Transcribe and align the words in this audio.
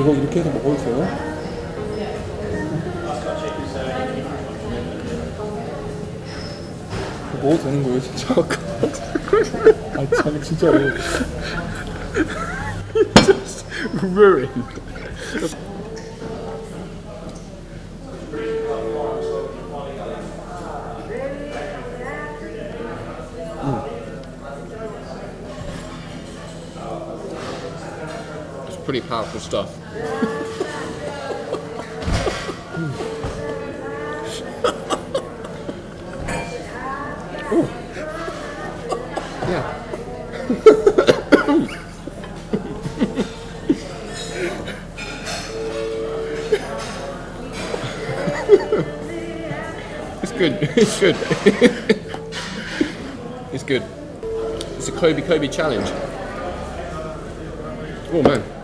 이거 0.00 0.14
이렇게 0.14 0.40
해서 0.40 0.50
먹어도 0.50 0.76
돼요? 0.78 1.06
먹어도 7.42 7.62
되는 7.64 7.82
거예요 7.82 8.00
진짜? 8.00 8.34
아 9.96 10.06
참, 10.16 10.42
진짜로. 10.42 10.78
It's 15.32 15.54
pretty 28.84 29.00
powerful 29.00 29.40
stuff. 29.40 29.76
It's 50.22 50.32
good. 50.32 50.58
It's 50.62 51.00
good. 51.00 51.16
it's 53.52 53.62
good. 53.62 53.82
It's 54.76 54.88
a 54.88 54.92
KoB 54.92 55.22
KoB 55.26 55.52
challenge. 55.52 55.88
Oh 58.12 58.22
man. 58.22 58.59